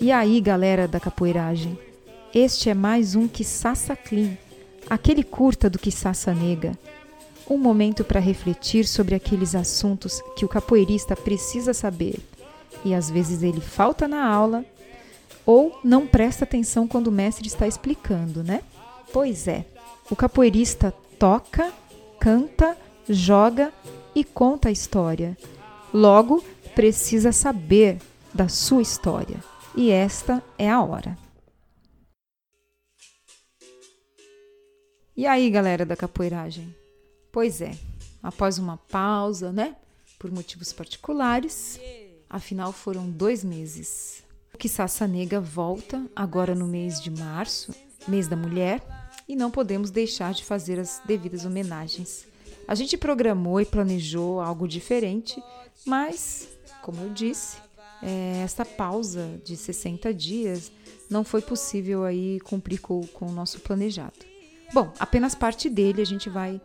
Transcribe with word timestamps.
E 0.00 0.12
aí, 0.12 0.40
galera 0.40 0.86
da 0.86 1.00
capoeiragem? 1.00 1.76
Este 2.32 2.70
é 2.70 2.74
mais 2.74 3.16
um 3.16 3.26
Quissassa 3.26 3.96
Clean, 3.96 4.38
aquele 4.88 5.24
curta 5.24 5.68
do 5.68 5.76
Quissassa 5.76 6.32
Nega. 6.32 6.78
Um 7.50 7.58
momento 7.58 8.04
para 8.04 8.20
refletir 8.20 8.86
sobre 8.86 9.16
aqueles 9.16 9.56
assuntos 9.56 10.22
que 10.36 10.44
o 10.44 10.48
capoeirista 10.48 11.16
precisa 11.16 11.74
saber. 11.74 12.20
E 12.84 12.94
às 12.94 13.10
vezes 13.10 13.42
ele 13.42 13.60
falta 13.60 14.06
na 14.06 14.24
aula 14.24 14.64
ou 15.44 15.80
não 15.82 16.06
presta 16.06 16.44
atenção 16.44 16.86
quando 16.86 17.08
o 17.08 17.12
mestre 17.12 17.48
está 17.48 17.66
explicando, 17.66 18.44
né? 18.44 18.62
Pois 19.12 19.48
é, 19.48 19.64
o 20.08 20.14
capoeirista 20.14 20.94
toca, 21.18 21.72
canta, 22.20 22.76
joga 23.08 23.72
e 24.14 24.22
conta 24.22 24.68
a 24.68 24.72
história. 24.72 25.36
Logo, 25.92 26.44
precisa 26.72 27.32
saber 27.32 27.98
da 28.32 28.46
sua 28.46 28.80
história. 28.80 29.57
E 29.80 29.92
esta 29.92 30.42
é 30.58 30.68
a 30.68 30.82
hora. 30.82 31.16
E 35.16 35.24
aí, 35.24 35.48
galera 35.48 35.86
da 35.86 35.94
capoeiragem? 35.94 36.74
Pois 37.30 37.60
é, 37.60 37.78
após 38.20 38.58
uma 38.58 38.76
pausa, 38.76 39.52
né? 39.52 39.76
Por 40.18 40.32
motivos 40.32 40.72
particulares, 40.72 41.78
afinal 42.28 42.72
foram 42.72 43.08
dois 43.08 43.44
meses. 43.44 44.24
O 44.52 44.58
Quissassa 44.58 45.06
Nega 45.06 45.40
volta 45.40 46.04
agora 46.16 46.56
no 46.56 46.66
mês 46.66 47.00
de 47.00 47.12
março, 47.12 47.72
mês 48.08 48.26
da 48.26 48.34
mulher, 48.34 48.82
e 49.28 49.36
não 49.36 49.48
podemos 49.48 49.92
deixar 49.92 50.34
de 50.34 50.44
fazer 50.44 50.80
as 50.80 51.00
devidas 51.04 51.44
homenagens. 51.44 52.26
A 52.66 52.74
gente 52.74 52.98
programou 52.98 53.60
e 53.60 53.64
planejou 53.64 54.40
algo 54.40 54.66
diferente, 54.66 55.40
mas, 55.86 56.48
como 56.82 57.00
eu 57.00 57.10
disse, 57.10 57.67
é, 58.02 58.42
essa 58.44 58.64
pausa 58.64 59.40
de 59.44 59.56
60 59.56 60.12
dias 60.14 60.70
não 61.10 61.24
foi 61.24 61.40
possível 61.40 62.04
aí 62.04 62.38
cumprir 62.40 62.80
com, 62.80 63.06
com 63.08 63.26
o 63.26 63.32
nosso 63.32 63.60
planejado. 63.60 64.18
Bom, 64.72 64.92
apenas 64.98 65.34
parte 65.34 65.68
dele 65.68 66.02
a 66.02 66.06
gente 66.06 66.28
vai 66.28 66.60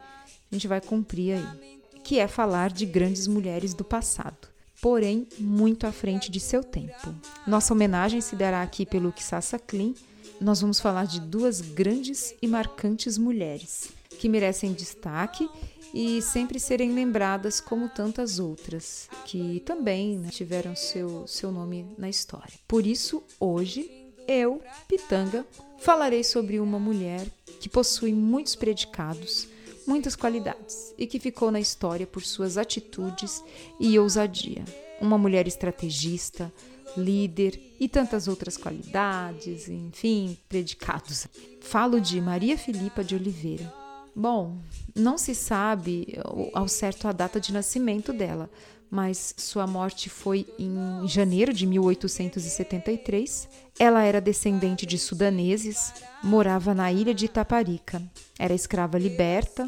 a 0.52 0.56
gente 0.56 0.68
vai 0.68 0.80
cumprir 0.80 1.34
aí, 1.34 1.80
que 2.04 2.20
é 2.20 2.28
falar 2.28 2.70
de 2.70 2.86
grandes 2.86 3.26
mulheres 3.26 3.74
do 3.74 3.84
passado, 3.84 4.48
porém 4.80 5.28
muito 5.40 5.88
à 5.88 5.92
frente 5.92 6.30
de 6.30 6.40
seu 6.40 6.64
tempo. 6.64 7.16
Nossa 7.48 7.74
homenagem 7.74 8.22
se 8.22 8.36
dará 8.36 8.62
aqui 8.62 8.86
pelo 8.86 9.12
Kissassa 9.12 9.58
Clean. 9.58 9.94
Nós 10.40 10.62
vamos 10.62 10.80
falar 10.80 11.06
de 11.06 11.20
duas 11.20 11.60
grandes 11.60 12.36
e 12.40 12.48
marcantes 12.48 13.18
mulheres 13.18 13.92
que 14.24 14.30
merecem 14.30 14.72
destaque 14.72 15.50
e 15.94 16.22
sempre 16.22 16.58
serem 16.58 16.94
lembradas 16.94 17.60
como 17.60 17.90
tantas 17.90 18.40
outras 18.40 19.10
que 19.26 19.60
também 19.66 20.18
né, 20.18 20.30
tiveram 20.30 20.74
seu, 20.78 21.28
seu 21.28 21.52
nome 21.52 21.86
na 21.98 22.08
história. 22.08 22.54
Por 22.66 22.88
isso, 22.88 23.22
hoje, 23.38 23.92
eu, 24.26 24.62
Pitanga, 24.88 25.46
falarei 25.78 26.24
sobre 26.24 26.58
uma 26.62 26.80
mulher 26.80 27.28
que 27.60 27.68
possui 27.68 28.14
muitos 28.14 28.56
predicados, 28.56 29.46
muitas 29.86 30.16
qualidades 30.16 30.96
e 30.98 31.06
que 31.06 31.20
ficou 31.20 31.52
na 31.52 31.60
história 31.60 32.08
por 32.08 32.24
suas 32.24 32.58
atitudes 32.58 33.44
e 33.78 34.00
ousadia. 34.00 34.64
Uma 35.02 35.18
mulher 35.18 35.50
estrategista, 35.50 36.50
líder 36.96 37.60
e 37.78 37.90
tantas 37.90 38.30
outras 38.30 38.56
qualidades, 38.56 39.68
enfim, 39.68 40.38
predicados. 40.48 41.28
Falo 41.60 42.00
de 42.00 42.22
Maria 42.22 42.58
Filipa 42.58 43.04
de 43.04 43.16
Oliveira 43.16 43.83
Bom, 44.16 44.60
não 44.96 45.18
se 45.18 45.34
sabe 45.34 46.20
ao 46.54 46.68
certo 46.68 47.08
a 47.08 47.12
data 47.12 47.40
de 47.40 47.52
nascimento 47.52 48.14
dela, 48.14 48.48
mas 48.90 49.34
sua 49.38 49.66
morte 49.66 50.08
foi 50.08 50.46
em 50.60 51.08
janeiro 51.08 51.52
de 51.52 51.66
1873. 51.66 53.50
Ela 53.80 54.04
era 54.04 54.22
descendente 54.22 54.86
de 54.86 55.00
sudaneses, 55.00 55.92
morava 56.24 56.76
na 56.76 56.92
ilha 56.92 57.12
de 57.12 57.26
Itaparica. 57.26 58.04
Era 58.38 58.54
escrava 58.54 59.00
liberta, 59.00 59.68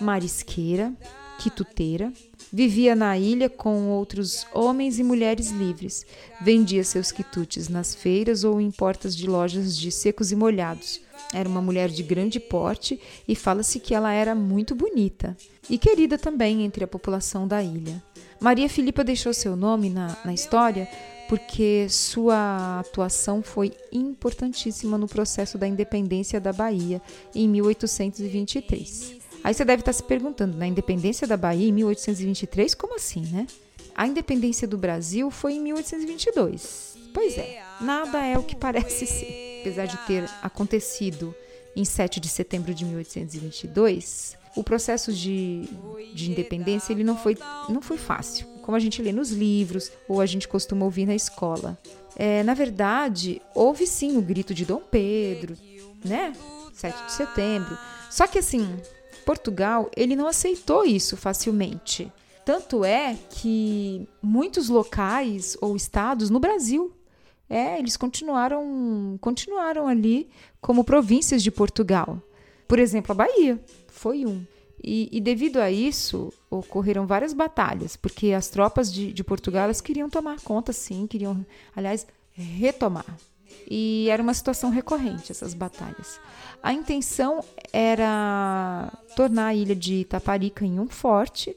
marisqueira, 0.00 0.92
quituteira. 1.40 2.12
Vivia 2.52 2.94
na 2.94 3.18
ilha 3.18 3.50
com 3.50 3.88
outros 3.88 4.46
homens 4.54 5.00
e 5.00 5.02
mulheres 5.02 5.50
livres. 5.50 6.06
Vendia 6.40 6.84
seus 6.84 7.10
quitutes 7.10 7.68
nas 7.68 7.92
feiras 7.92 8.44
ou 8.44 8.60
em 8.60 8.70
portas 8.70 9.16
de 9.16 9.26
lojas 9.28 9.76
de 9.76 9.90
secos 9.90 10.30
e 10.30 10.36
molhados 10.36 11.00
era 11.32 11.48
uma 11.48 11.62
mulher 11.62 11.88
de 11.88 12.02
grande 12.02 12.40
porte 12.40 13.00
e 13.26 13.34
fala-se 13.34 13.78
que 13.78 13.94
ela 13.94 14.12
era 14.12 14.34
muito 14.34 14.74
bonita 14.74 15.36
e 15.68 15.78
querida 15.78 16.18
também 16.18 16.64
entre 16.64 16.82
a 16.82 16.88
população 16.88 17.46
da 17.46 17.62
ilha. 17.62 18.02
Maria 18.40 18.68
Filipa 18.68 19.04
deixou 19.04 19.32
seu 19.32 19.54
nome 19.54 19.90
na, 19.90 20.16
na 20.24 20.32
história 20.32 20.88
porque 21.28 21.86
sua 21.88 22.80
atuação 22.80 23.40
foi 23.40 23.72
importantíssima 23.92 24.98
no 24.98 25.06
processo 25.06 25.56
da 25.56 25.68
independência 25.68 26.40
da 26.40 26.52
Bahia 26.52 27.00
em 27.32 27.48
1823. 27.48 29.14
Aí 29.44 29.54
você 29.54 29.64
deve 29.64 29.82
estar 29.82 29.92
se 29.92 30.02
perguntando, 30.02 30.56
na 30.56 30.66
independência 30.66 31.26
da 31.26 31.36
Bahia 31.36 31.68
em 31.68 31.72
1823, 31.72 32.74
como 32.74 32.96
assim, 32.96 33.24
né? 33.26 33.46
A 33.94 34.06
independência 34.06 34.66
do 34.66 34.76
Brasil 34.76 35.30
foi 35.30 35.54
em 35.54 35.60
1822. 35.60 36.98
Pois 37.14 37.38
é, 37.38 37.62
nada 37.80 38.24
é 38.26 38.36
o 38.36 38.42
que 38.42 38.56
parece 38.56 39.06
ser 39.06 39.49
apesar 39.60 39.86
de 39.86 39.96
ter 40.06 40.28
acontecido 40.42 41.34
em 41.76 41.84
7 41.84 42.18
de 42.18 42.28
setembro 42.28 42.74
de 42.74 42.84
1822, 42.84 44.36
o 44.56 44.64
processo 44.64 45.12
de, 45.12 45.68
de 46.14 46.30
independência 46.30 46.92
ele 46.92 47.04
não 47.04 47.16
foi, 47.16 47.36
não 47.68 47.80
foi 47.80 47.96
fácil, 47.96 48.46
como 48.62 48.76
a 48.76 48.80
gente 48.80 49.00
lê 49.00 49.12
nos 49.12 49.30
livros 49.30 49.92
ou 50.08 50.20
a 50.20 50.26
gente 50.26 50.48
costuma 50.48 50.84
ouvir 50.84 51.06
na 51.06 51.14
escola. 51.14 51.78
É, 52.16 52.42
na 52.42 52.54
verdade, 52.54 53.40
houve 53.54 53.86
sim 53.86 54.16
o 54.16 54.22
grito 54.22 54.52
de 54.52 54.64
Dom 54.64 54.82
Pedro, 54.90 55.56
né? 56.04 56.32
7 56.72 57.06
de 57.06 57.12
setembro. 57.12 57.78
Só 58.10 58.26
que 58.26 58.38
assim, 58.38 58.76
Portugal 59.24 59.90
ele 59.96 60.16
não 60.16 60.26
aceitou 60.26 60.84
isso 60.84 61.16
facilmente. 61.16 62.12
Tanto 62.44 62.84
é 62.84 63.16
que 63.30 64.08
muitos 64.20 64.68
locais 64.68 65.56
ou 65.60 65.76
estados 65.76 66.30
no 66.30 66.40
Brasil 66.40 66.92
é, 67.50 67.80
eles 67.80 67.96
continuaram, 67.96 69.18
continuaram 69.20 69.88
ali 69.88 70.30
como 70.60 70.84
províncias 70.84 71.42
de 71.42 71.50
Portugal. 71.50 72.22
Por 72.68 72.78
exemplo, 72.78 73.10
a 73.10 73.14
Bahia 73.16 73.60
foi 73.88 74.24
um. 74.24 74.46
E, 74.82 75.08
e 75.12 75.20
devido 75.20 75.58
a 75.58 75.70
isso, 75.70 76.32
ocorreram 76.48 77.06
várias 77.06 77.32
batalhas, 77.32 77.96
porque 77.96 78.32
as 78.32 78.48
tropas 78.48 78.90
de, 78.90 79.12
de 79.12 79.24
Portugal 79.24 79.64
elas 79.64 79.80
queriam 79.80 80.08
tomar 80.08 80.40
conta, 80.40 80.72
sim, 80.72 81.08
queriam, 81.08 81.44
aliás, 81.74 82.06
retomar. 82.32 83.18
E 83.68 84.06
era 84.08 84.22
uma 84.22 84.32
situação 84.32 84.70
recorrente 84.70 85.32
essas 85.32 85.52
batalhas. 85.52 86.20
A 86.62 86.72
intenção 86.72 87.44
era 87.72 88.92
tornar 89.16 89.48
a 89.48 89.54
ilha 89.54 89.74
de 89.74 89.96
Itaparica 89.96 90.64
em 90.64 90.78
um 90.78 90.88
forte, 90.88 91.54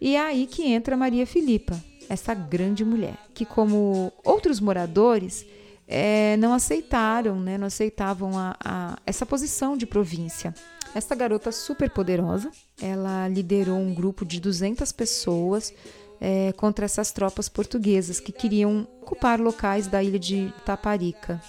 e 0.00 0.16
é 0.16 0.20
aí 0.20 0.46
que 0.46 0.66
entra 0.66 0.96
Maria 0.96 1.26
Filipa, 1.26 1.80
essa 2.08 2.34
grande 2.34 2.84
mulher, 2.84 3.16
que, 3.34 3.44
como 3.44 4.12
outros 4.24 4.60
moradores, 4.60 5.44
é, 5.86 6.36
não 6.36 6.52
aceitaram, 6.52 7.38
né, 7.40 7.56
não 7.58 7.66
aceitavam 7.66 8.38
a, 8.38 8.56
a, 8.62 8.98
essa 9.06 9.24
posição 9.24 9.76
de 9.76 9.86
província. 9.86 10.54
Essa 10.94 11.14
garota 11.14 11.52
super 11.52 11.90
poderosa, 11.90 12.50
ela 12.80 13.28
liderou 13.28 13.78
um 13.78 13.94
grupo 13.94 14.24
de 14.24 14.40
200 14.40 14.90
pessoas 14.92 15.72
é, 16.20 16.52
contra 16.52 16.84
essas 16.84 17.12
tropas 17.12 17.48
portuguesas 17.48 18.20
que 18.20 18.32
queriam 18.32 18.86
ocupar 19.02 19.40
locais 19.40 19.86
da 19.86 20.02
ilha 20.02 20.18
de 20.18 20.52
Taparica 20.64 21.40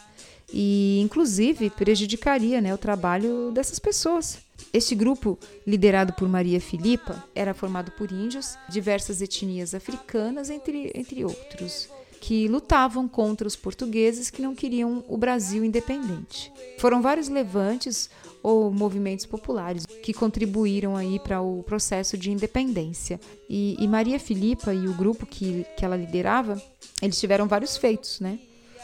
e, 0.53 0.99
inclusive, 1.01 1.69
prejudicaria 1.69 2.61
né, 2.61 2.73
o 2.73 2.77
trabalho 2.77 3.51
dessas 3.51 3.79
pessoas. 3.79 4.39
Este 4.71 4.93
grupo, 4.95 5.37
liderado 5.65 6.13
por 6.13 6.27
Maria 6.27 6.61
Filipa, 6.61 7.23
era 7.33 7.53
formado 7.53 7.91
por 7.91 8.11
índios, 8.11 8.55
diversas 8.69 9.21
etnias 9.21 9.73
africanas, 9.73 10.49
entre, 10.49 10.91
entre 10.93 11.23
outros, 11.25 11.89
que 12.21 12.47
lutavam 12.47 13.07
contra 13.07 13.47
os 13.47 13.55
portugueses 13.55 14.29
que 14.29 14.41
não 14.41 14.53
queriam 14.53 15.03
o 15.07 15.17
Brasil 15.17 15.63
independente. 15.63 16.51
Foram 16.77 17.01
vários 17.01 17.29
levantes 17.29 18.09
ou 18.43 18.71
movimentos 18.71 19.25
populares 19.25 19.85
que 19.85 20.13
contribuíram 20.13 20.95
aí 20.95 21.19
para 21.19 21.41
o 21.41 21.63
processo 21.63 22.17
de 22.17 22.31
independência. 22.31 23.19
E, 23.49 23.75
e 23.79 23.87
Maria 23.87 24.19
Filipa 24.19 24.73
e 24.73 24.87
o 24.87 24.93
grupo 24.93 25.25
que, 25.25 25.65
que 25.77 25.83
ela 25.83 25.95
liderava, 25.95 26.61
eles 27.01 27.19
tiveram 27.19 27.47
vários 27.47 27.77
feitos, 27.77 28.19
né? 28.19 28.39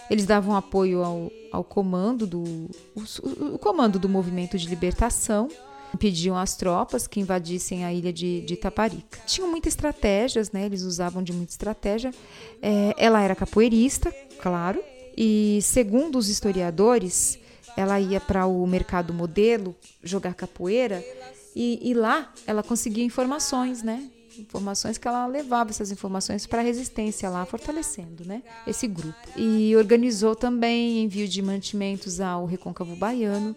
Eles 0.10 0.26
davam 0.26 0.56
apoio 0.56 1.04
ao, 1.04 1.32
ao 1.52 1.64
comando 1.64 2.28
do 2.28 2.44
o, 2.44 3.56
o 3.56 3.60
comando 3.60 3.98
do 3.98 4.08
movimento 4.08 4.58
de 4.58 4.68
libertação 4.68 5.50
impediam 5.96 6.38
as 6.38 6.56
tropas 6.56 7.08
que 7.08 7.20
invadissem 7.20 7.84
a 7.84 7.92
ilha 7.92 8.14
de, 8.14 8.42
de 8.42 8.54
Itaparica. 8.54 9.20
Tinham 9.26 9.50
muitas 9.50 9.74
estratégias, 9.74 10.52
né? 10.52 10.66
Eles 10.66 10.84
usavam 10.84 11.24
de 11.24 11.34
muita 11.34 11.52
estratégia. 11.52 12.12
É, 12.62 12.94
ela 12.98 13.22
era 13.22 13.36
capoeirista, 13.36 14.14
claro, 14.40 14.82
e 15.18 15.60
segundo 15.62 16.18
os 16.18 16.30
historiadores, 16.30 17.40
ela 17.78 18.00
ia 18.00 18.20
para 18.20 18.46
o 18.46 18.66
mercado 18.68 19.14
modelo 19.14 19.76
jogar 20.04 20.34
capoeira 20.34 21.04
e, 21.56 21.80
e, 21.90 21.94
lá 21.94 22.34
ela 22.46 22.62
conseguia 22.62 23.04
informações, 23.04 23.82
né? 23.82 24.10
Informações 24.38 24.98
que 24.98 25.08
ela 25.08 25.26
levava 25.26 25.70
essas 25.70 25.92
informações 25.92 26.46
para 26.46 26.62
a 26.62 26.64
resistência 26.64 27.30
lá, 27.30 27.46
fortalecendo 27.46 28.26
né, 28.26 28.44
esse 28.68 28.88
grupo. 28.88 29.16
E 29.36 29.76
organizou 29.76 30.36
também 30.36 31.04
envio 31.04 31.28
de 31.28 31.42
mantimentos 31.42 32.20
ao 32.20 32.46
Recôncavo 32.46 32.96
Baiano, 32.96 33.56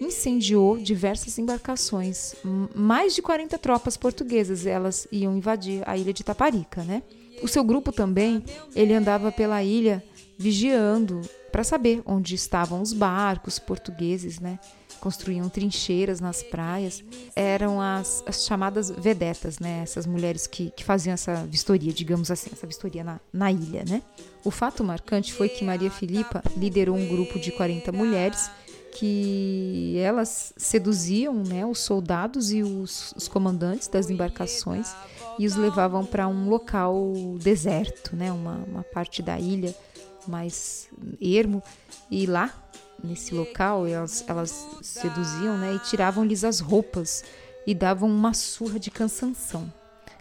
incendiou 0.00 0.78
diversas 0.78 1.38
embarcações. 1.38 2.34
Mais 2.74 3.14
de 3.14 3.22
40 3.22 3.58
tropas 3.58 3.96
portuguesas, 3.96 4.64
elas 4.66 5.06
iam 5.12 5.36
invadir 5.36 5.82
a 5.86 5.96
ilha 5.96 6.12
de 6.12 6.24
Taparica, 6.24 6.82
né? 6.82 7.02
O 7.42 7.48
seu 7.48 7.64
grupo 7.64 7.92
também, 7.92 8.44
ele 8.74 8.92
andava 8.94 9.30
pela 9.30 9.62
ilha 9.62 10.02
vigiando 10.38 11.20
para 11.52 11.64
saber 11.64 12.02
onde 12.06 12.34
estavam 12.34 12.80
os 12.80 12.92
barcos 12.92 13.58
portugueses, 13.58 14.40
né? 14.40 14.58
Construíam 15.00 15.48
trincheiras 15.48 16.20
nas 16.20 16.42
praias. 16.42 17.02
Eram 17.34 17.80
as, 17.80 18.22
as 18.26 18.44
chamadas 18.44 18.90
vedetas, 18.90 19.58
né? 19.58 19.80
Essas 19.82 20.06
mulheres 20.06 20.46
que, 20.46 20.70
que 20.70 20.84
faziam 20.84 21.14
essa 21.14 21.46
vistoria, 21.46 21.92
digamos 21.92 22.30
assim, 22.30 22.50
essa 22.52 22.66
vistoria 22.66 23.02
na, 23.02 23.20
na 23.32 23.50
ilha, 23.50 23.84
né? 23.88 24.02
O 24.44 24.50
fato 24.50 24.84
marcante 24.84 25.32
foi 25.32 25.48
que 25.48 25.64
Maria 25.64 25.90
Filipa 25.90 26.42
liderou 26.56 26.96
um 26.96 27.08
grupo 27.08 27.38
de 27.38 27.52
40 27.52 27.92
mulheres 27.92 28.50
que 28.92 29.96
elas 29.98 30.52
seduziam 30.56 31.34
né, 31.44 31.64
os 31.64 31.78
soldados 31.78 32.50
e 32.50 32.62
os, 32.62 33.12
os 33.16 33.28
comandantes 33.28 33.86
das 33.86 34.10
embarcações 34.10 34.92
e 35.38 35.46
os 35.46 35.54
levavam 35.54 36.04
para 36.04 36.26
um 36.26 36.48
local 36.48 37.12
deserto, 37.40 38.16
né, 38.16 38.32
uma, 38.32 38.56
uma 38.66 38.82
parte 38.82 39.22
da 39.22 39.38
ilha 39.38 39.74
mais 40.26 40.88
ermo, 41.20 41.62
e 42.10 42.26
lá, 42.26 42.52
nesse 43.02 43.34
local, 43.34 43.86
elas, 43.86 44.24
elas 44.26 44.66
seduziam 44.82 45.58
né, 45.58 45.74
e 45.74 45.78
tiravam-lhes 45.80 46.44
as 46.44 46.60
roupas 46.60 47.24
e 47.66 47.74
davam 47.74 48.08
uma 48.08 48.34
surra 48.34 48.78
de 48.78 48.90
cansanção. 48.90 49.72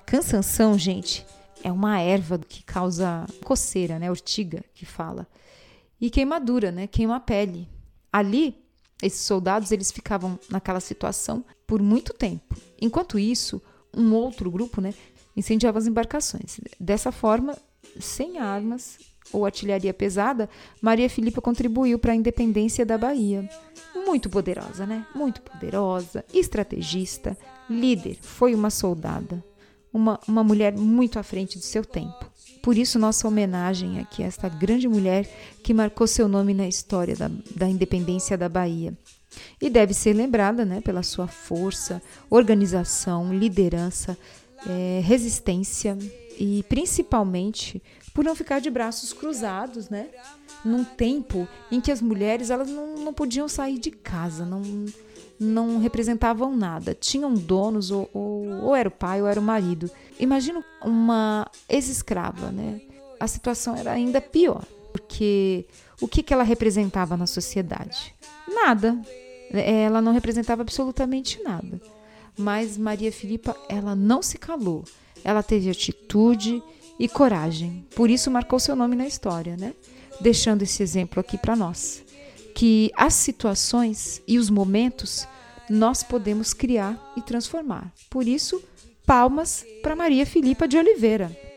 Cansanção, 0.06 0.78
gente, 0.78 1.26
é 1.64 1.72
uma 1.72 2.00
erva 2.00 2.40
que 2.40 2.64
causa 2.64 3.26
coceira, 3.44 4.00
né, 4.00 4.10
ortiga, 4.10 4.64
que 4.74 4.86
fala, 4.86 5.28
e 6.00 6.10
queimadura, 6.10 6.72
né, 6.72 6.88
queima 6.88 7.18
a 7.18 7.20
pele. 7.20 7.68
Ali, 8.12 8.56
esses 9.02 9.22
soldados 9.22 9.72
eles 9.72 9.92
ficavam 9.92 10.40
naquela 10.50 10.80
situação 10.80 11.44
por 11.66 11.82
muito 11.82 12.14
tempo. 12.14 12.56
Enquanto 12.82 13.20
isso, 13.20 13.62
um 13.96 14.14
outro 14.14 14.50
grupo, 14.50 14.82
né, 14.82 14.94
incendiava 15.36 15.78
as 15.78 15.88
embarcações. 15.88 16.60
Dessa 16.80 17.12
forma, 17.12 17.58
sem 18.00 18.38
armas, 18.38 18.98
ou 19.32 19.46
artilharia 19.46 19.94
pesada, 19.94 20.50
Maria 20.82 21.10
Filipa 21.10 21.42
contribuiu 21.42 22.00
para 22.00 22.14
a 22.14 22.16
independência 22.16 22.86
da 22.86 22.98
Bahia. 22.98 23.48
Muito 24.06 24.30
poderosa, 24.30 24.86
né? 24.86 25.06
Muito 25.14 25.42
poderosa, 25.42 26.26
estrategista, 26.34 27.38
líder, 27.70 28.18
foi 28.22 28.56
uma 28.56 28.70
soldada, 28.70 29.44
uma, 29.94 30.20
uma 30.28 30.44
mulher 30.44 30.76
muito 30.76 31.20
à 31.20 31.24
frente 31.24 31.58
do 31.58 31.64
seu 31.64 31.86
tempo. 31.86 32.30
Por 32.62 32.78
isso, 32.78 33.00
nossa 33.00 33.28
homenagem 33.28 34.00
aqui 34.00 34.24
a 34.24 34.28
esta 34.28 34.50
grande 34.50 34.88
mulher 34.88 35.30
que 35.64 35.74
marcou 35.74 36.08
seu 36.08 36.28
nome 36.28 36.54
na 36.54 36.68
história 36.68 37.16
da, 37.16 37.30
da 37.56 37.68
independência 37.68 38.38
da 38.38 38.50
Bahia. 38.50 38.94
E 39.62 39.70
deve 39.70 39.94
ser 39.94 40.14
lembrada 40.14 40.66
né, 40.66 40.82
pela 40.82 41.04
sua 41.04 41.28
força, 41.28 42.02
organização, 42.30 43.34
liderança, 43.34 44.18
é, 44.68 45.02
resistência 45.04 45.98
e 46.38 46.64
principalmente 46.70 47.82
por 48.14 48.24
não 48.24 48.36
ficar 48.36 48.60
de 48.60 48.70
braços 48.70 49.14
cruzados, 49.14 49.90
né? 49.90 50.08
Num 50.64 50.84
tempo 50.84 51.48
em 51.72 51.80
que 51.80 51.92
as 51.92 52.02
mulheres 52.02 52.50
elas 52.50 52.70
não, 52.70 52.96
não 52.96 53.14
podiam 53.14 53.48
sair 53.48 53.78
de 53.78 53.92
casa, 53.92 54.46
não, 54.46 54.62
não 55.40 55.80
representavam 55.80 56.56
nada. 56.56 56.94
Tinham 56.94 57.34
donos, 57.34 57.92
ou, 57.92 58.10
ou, 58.14 58.48
ou 58.64 58.76
era 58.76 58.90
o 58.90 58.92
pai 58.92 59.22
ou 59.22 59.28
era 59.28 59.40
o 59.40 59.44
marido. 59.44 59.90
Imagina 60.20 60.64
uma 60.84 61.50
ex-escrava, 61.68 62.52
né? 62.52 62.82
A 63.20 63.28
situação 63.28 63.76
era 63.76 63.92
ainda 63.92 64.20
pior, 64.20 64.66
porque 64.92 65.66
o 66.02 66.08
que, 66.08 66.24
que 66.24 66.34
ela 66.34 66.44
representava 66.44 67.16
na 67.16 67.28
sociedade? 67.28 68.16
Nada. 68.48 69.00
Ela 69.52 70.02
não 70.02 70.14
representava 70.14 70.62
absolutamente 70.62 71.42
nada. 71.44 71.82
Mas 72.40 72.78
Maria 72.78 73.12
Filipa, 73.12 73.54
ela 73.68 73.94
não 73.94 74.22
se 74.22 74.38
calou. 74.38 74.86
Ela 75.26 75.44
teve 75.44 75.70
atitude 75.70 76.64
e 76.98 77.06
coragem. 77.10 77.86
Por 77.94 78.10
isso 78.10 78.32
marcou 78.32 78.58
seu 78.62 78.78
nome 78.78 78.96
na 78.96 79.06
história, 79.06 79.58
né? 79.58 79.74
Deixando 80.22 80.62
esse 80.62 80.82
exemplo 80.82 81.20
aqui 81.20 81.38
para 81.38 81.54
nós, 81.54 82.02
que 82.56 82.92
as 82.96 83.14
situações 83.14 84.22
e 84.26 84.38
os 84.38 84.50
momentos 84.50 85.28
nós 85.70 86.02
podemos 86.02 86.54
criar 86.54 87.14
e 87.18 87.22
transformar. 87.22 87.94
Por 88.10 88.26
isso, 88.26 88.64
palmas 89.06 89.66
para 89.82 89.94
Maria 89.94 90.26
Filipa 90.26 90.66
de 90.66 90.78
Oliveira. 90.78 91.49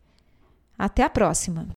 Até 0.78 1.04
a 1.04 1.10
próxima! 1.10 1.77